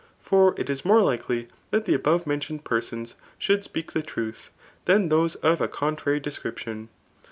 tor 0.25 0.55
it 0.57 0.67
is 0.67 0.83
more 0.83 1.01
likely 1.03 1.47
ihat 1.71 1.83
die 1.85 1.93
above 1.93 2.25
mentioned 2.25 2.63
persons 2.63 3.13
^ould 3.39 3.61
speak 3.61 3.91
the 3.93 4.01
trtidi, 4.01 4.49
dtan 4.87 5.11
those 5.11 5.35
of 5.35 5.61
a 5.61 5.67
contrary 5.67 6.19
description. 6.19 6.89